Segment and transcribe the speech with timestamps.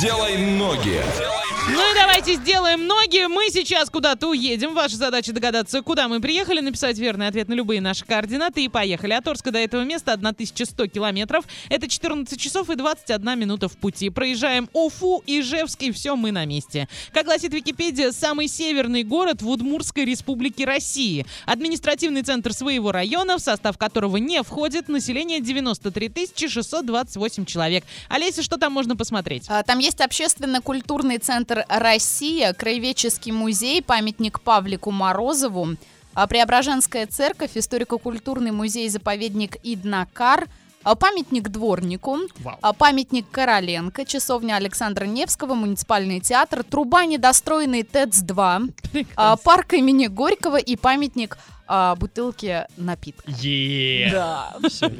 [0.00, 1.02] Делай ноги.
[1.68, 3.24] Ну и давайте сделаем ноги.
[3.28, 4.74] Мы сейчас куда-то уедем.
[4.74, 9.12] Ваша задача догадаться, куда мы приехали, написать верный ответ на любые наши координаты и поехали.
[9.12, 11.44] От Орска до этого места 1100 километров.
[11.68, 14.10] Это 14 часов и 21 минута в пути.
[14.10, 16.88] Проезжаем Уфу, Ижевск и все, мы на месте.
[17.12, 21.26] Как гласит Википедия, самый северный город в Удмуртской республике России.
[21.46, 27.84] Административный центр своего района, в состав которого не входит население 93 628 человек.
[28.08, 29.44] Олеся, что там можно посмотреть?
[29.48, 35.76] А, Там есть общественно-культурный центр «Россия», краеведческий музей, памятник Павлику Морозову,
[36.14, 40.48] а, Преображенская церковь, историко-культурный музей-заповедник Иднакар,
[40.84, 42.58] а, памятник дворнику, Вау.
[42.60, 50.56] а, памятник Короленко, часовня Александра Невского, муниципальный театр, труба недостроенный ТЭЦ-2, а, парк имени Горького
[50.56, 51.38] и памятник
[51.74, 53.22] а, бутылки напитка.
[53.40, 54.10] Е.
[54.12, 54.54] Да.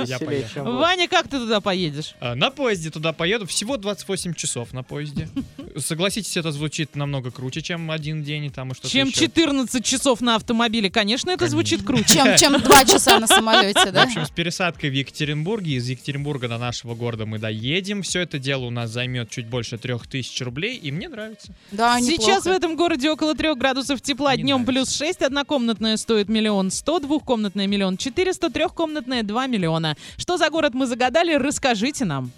[0.06, 0.42] Я вы.
[0.56, 2.14] Ваня, как ты туда поедешь?
[2.18, 3.46] А, На поезде туда поеду.
[3.46, 5.28] Всего 28 часов на поезде.
[5.76, 9.20] Согласитесь, это звучит намного круче, чем один день и там и что-то Чем еще.
[9.20, 12.04] 14 часов на автомобиле, конечно, это звучит круче.
[12.14, 14.04] Чем, чем два часа на самолете, В да?
[14.04, 18.02] общем, с пересадкой в Екатеринбурге, из Екатеринбурга до нашего города мы доедем.
[18.02, 21.54] Все это дело у нас займет чуть больше 3000 рублей, и мне нравится.
[21.70, 22.56] Да, Сейчас в неплохо.
[22.56, 24.72] этом городе около 3 градусов тепла, Не днем нравится.
[24.86, 29.96] плюс 6, однокомнатная стоит миллион сто, двухкомнатная миллион четыреста, трехкомнатная 2 миллиона.
[30.16, 32.30] Что за город мы загадали, расскажите нам.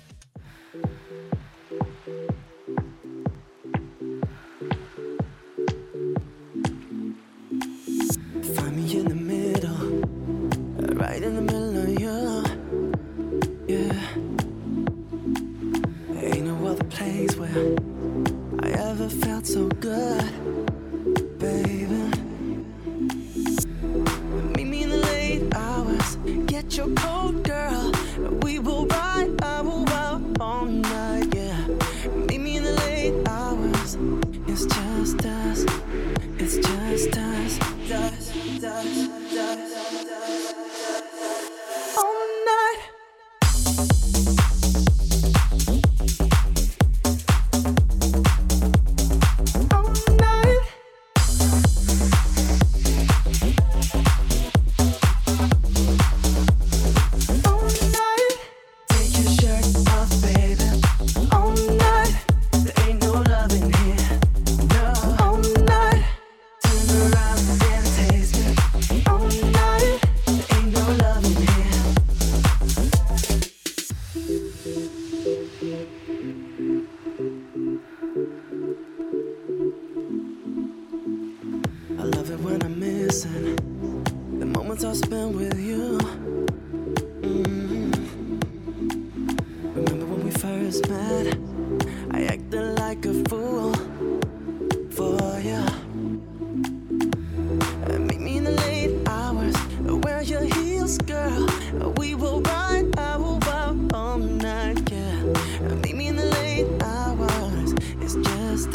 [16.16, 17.76] Ain't no other place where
[18.60, 20.24] I ever felt so good,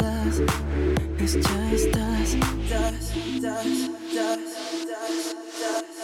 [0.02, 0.40] us.
[1.18, 2.34] It's just us.
[2.68, 5.99] Dust, just dust, dust, dust, dust.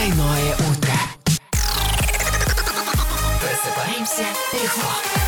[0.00, 0.94] Двойное утро.
[3.38, 4.24] Просыпаемся
[4.54, 5.19] легко.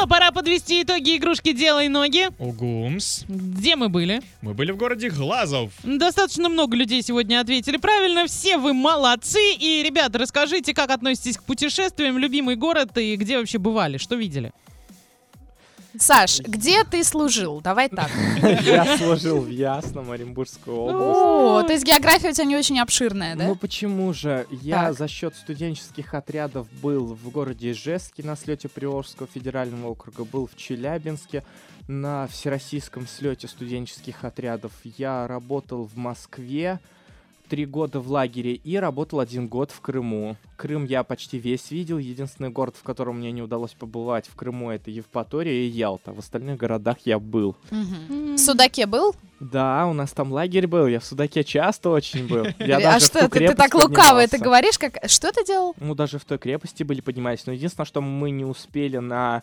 [0.00, 2.28] Что, пора подвести итоги игрушки «Делай ноги».
[2.38, 3.24] Угумс.
[3.28, 4.22] Где мы были?
[4.40, 5.72] Мы были в городе Глазов.
[5.82, 8.26] Достаточно много людей сегодня ответили правильно.
[8.26, 9.52] Все вы молодцы.
[9.58, 14.52] И, ребята, расскажите, как относитесь к путешествиям, любимый город и где вообще бывали, что видели?
[15.98, 17.60] Саш, где ты служил?
[17.60, 18.10] Давай так.
[18.62, 21.20] Я служил в Ясном, Оренбургской области.
[21.20, 23.46] О, то есть география у тебя не очень обширная, да?
[23.46, 24.46] Ну почему же?
[24.50, 30.46] Я за счет студенческих отрядов был в городе Ижевске на слете Приволжского федерального округа, был
[30.46, 31.44] в Челябинске
[31.88, 34.72] на всероссийском слете студенческих отрядов.
[34.84, 36.78] Я работал в Москве
[37.50, 40.36] три года в лагере и работал один год в Крыму.
[40.56, 41.98] Крым я почти весь видел.
[41.98, 46.12] Единственный город, в котором мне не удалось побывать в Крыму, это Евпатория и Ялта.
[46.12, 47.56] В остальных городах я был.
[47.70, 49.16] В Судаке был?
[49.40, 50.86] Да, у нас там лагерь был.
[50.86, 52.46] Я в Судаке часто очень был.
[52.60, 54.78] Я а даже в что, ту ты, ты так лукаво это говоришь?
[54.78, 54.98] Как...
[55.06, 55.74] Что ты делал?
[55.80, 57.46] Ну, даже в той крепости были поднимались.
[57.46, 59.42] Но единственное, что мы не успели на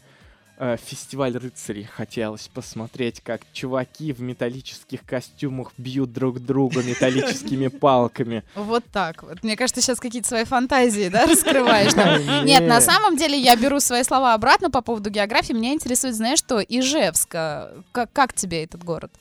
[0.57, 1.83] фестиваль рыцарей.
[1.83, 8.43] Хотелось посмотреть, как чуваки в металлических костюмах бьют друг друга металлическими палками.
[8.55, 9.43] Вот так вот.
[9.43, 11.93] Мне кажется, сейчас какие-то свои фантазии, да, раскрываешь.
[12.45, 15.53] Нет, на самом деле я беру свои слова обратно по поводу географии.
[15.53, 17.29] Меня интересует, знаешь что, Ижевск.
[17.29, 19.11] Как, тебе этот город?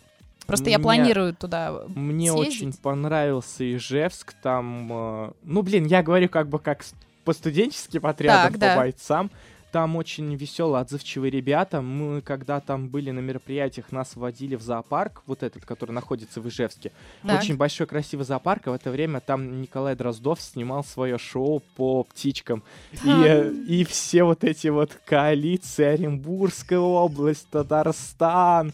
[0.47, 4.35] Просто я планирую туда Мне очень понравился Ижевск.
[4.43, 6.85] Там, э, ну, блин, я говорю как бы как
[7.25, 9.31] по студенческим отрядам, Так, по бойцам.
[9.73, 11.83] Там очень веселые, отзывчивые ребята.
[11.83, 16.49] Мы, когда там были на мероприятиях, нас водили в зоопарк, вот этот, который находится в
[16.49, 16.93] Ижевске.
[17.23, 17.41] Так.
[17.41, 22.05] Очень большой красивый зоопарк, а в это время там Николай Дроздов снимал свое шоу по
[22.05, 22.63] птичкам.
[23.05, 28.73] И, и все вот эти вот коалиции, Оренбургская область, Татарстан,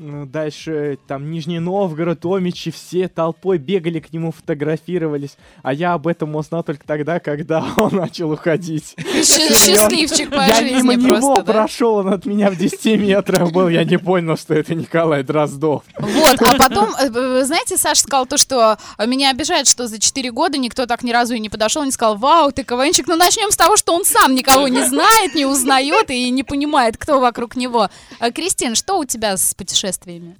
[0.00, 5.36] Дальше там Нижний Новгород, Омичи, все толпой бегали к нему, фотографировались.
[5.62, 8.94] А я об этом узнал только тогда, когда он начал уходить.
[8.98, 13.84] Счастливчик по я мимо жизни него прошел, он от меня в 10 метрах был, я
[13.84, 15.82] не понял, что это Николай Дроздов.
[15.98, 20.30] Вот, а потом, э, знаете, Саша сказал то, что э, меня обижает, что за 4
[20.32, 23.06] года никто так ни разу и не подошел, не сказал, вау, ты КВНчик.
[23.06, 26.96] Ну, начнем с того, что он сам никого не знает, не узнает и не понимает,
[26.96, 27.90] кто вокруг него.
[28.34, 29.54] Кристин, что у тебя с
[29.90, 30.36] путешествиями?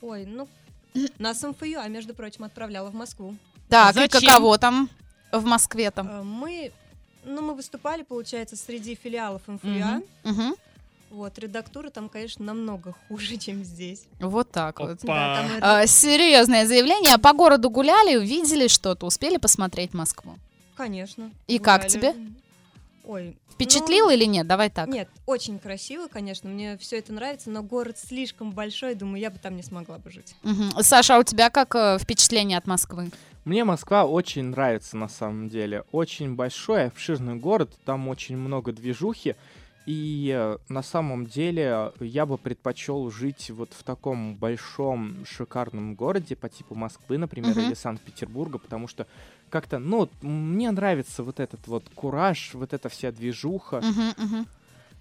[0.00, 0.48] Ой, ну,
[1.18, 3.34] нас МФЮ, а между прочим, отправляла в Москву.
[3.68, 4.20] Так, и Зачем?
[4.22, 4.88] каково там
[5.32, 6.08] в Москве там?
[6.08, 6.72] Э, Мы,
[7.24, 9.68] ну, мы выступали, получается, среди филиалов МФЮА.
[9.96, 10.04] Мгм.
[10.24, 10.54] Мгм.
[11.10, 14.04] Вот, редактура там, конечно, намного хуже, чем здесь.
[14.20, 14.98] Вот так вот.
[15.02, 15.48] Да, Опа.
[15.48, 17.18] там и А, серьезное заявление.
[17.18, 20.34] По городу гуляли, увидели что-то, успели посмотреть Москву.
[20.76, 21.30] Конечно.
[21.48, 21.92] И как гуляли.
[21.92, 22.14] тебе?
[23.08, 23.38] Ой.
[23.48, 24.46] Впечатлил ну, или нет?
[24.46, 24.86] Давай так.
[24.86, 29.38] Нет, очень красиво, конечно, мне все это нравится, но город слишком большой, думаю, я бы
[29.38, 30.36] там не смогла бы жить.
[30.42, 30.70] Мгм.
[30.82, 33.10] Саша, а у тебя как э, впечатление от Москвы?
[33.46, 35.84] Мне Москва очень нравится на самом деле.
[35.90, 39.36] Очень большой, обширный город, там очень много движухи.
[39.88, 46.36] И э, на самом деле я бы предпочел жить вот в таком большом, шикарном городе
[46.36, 47.60] по типу Москвы, например, Мгм.
[47.68, 49.06] или Санкт-Петербурга, потому что
[49.48, 53.80] как-то, ну, мне нравится вот этот вот кураж, вот эта вся движуха.
[53.80, 54.46] Мгм, мгм.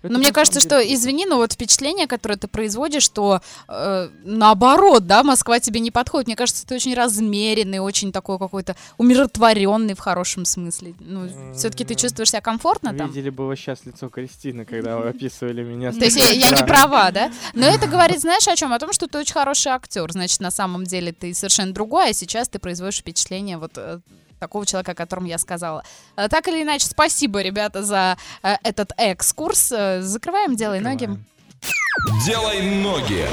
[0.04, 5.24] Но мне кажется, что, извини, но вот впечатление, которое ты производишь, что э, наоборот, да,
[5.24, 6.27] Москва тебе не подходит.
[6.27, 10.94] Мне кажется, ты очень размеренный, очень такой какой-то умиротворенный в хорошем смысле.
[11.00, 13.08] Ну, все-таки ты чувствуешь себя комфортно там?
[13.10, 15.92] Видели бы вы сейчас лицо Кристины, когда вы описывали меня.
[15.92, 17.32] То есть я, не права, да?
[17.54, 18.74] Но это говорит, знаешь, о чем?
[18.74, 20.12] О том, что ты очень хороший актер.
[20.12, 24.00] Значит, на самом деле ты совершенно другой, а сейчас ты производишь впечатление вот э,
[24.39, 25.84] такого человека, о котором я сказала.
[26.15, 29.72] Э, Так или иначе, спасибо, ребята, за э, этот экскурс.
[29.72, 31.06] Э, Закрываем, делай ноги.
[31.06, 31.25] Закрываем.
[32.25, 33.25] Делай ноги.